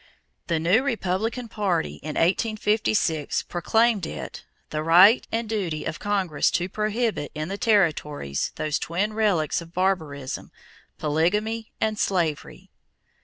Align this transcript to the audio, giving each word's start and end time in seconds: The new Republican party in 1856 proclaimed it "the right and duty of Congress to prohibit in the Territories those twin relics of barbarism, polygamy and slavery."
The 0.47 0.57
new 0.59 0.81
Republican 0.81 1.47
party 1.47 1.97
in 1.97 2.15
1856 2.15 3.43
proclaimed 3.43 4.07
it 4.07 4.43
"the 4.71 4.81
right 4.81 5.27
and 5.31 5.47
duty 5.47 5.85
of 5.85 5.99
Congress 5.99 6.49
to 6.57 6.67
prohibit 6.67 7.31
in 7.35 7.49
the 7.49 7.57
Territories 7.59 8.51
those 8.55 8.79
twin 8.79 9.13
relics 9.13 9.61
of 9.61 9.75
barbarism, 9.75 10.51
polygamy 10.97 11.71
and 11.79 11.99
slavery." 11.99 12.71